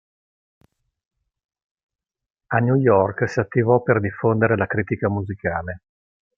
[2.47, 5.81] A New York si attivò per diffondere la critica musicale.